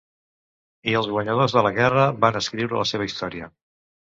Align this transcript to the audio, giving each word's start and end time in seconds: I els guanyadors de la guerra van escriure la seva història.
I 0.93 0.95
els 1.01 1.09
guanyadors 1.11 1.55
de 1.57 1.63
la 1.67 1.73
guerra 1.77 2.07
van 2.25 2.41
escriure 2.43 2.81
la 2.81 2.89
seva 2.93 3.09
història. 3.11 3.53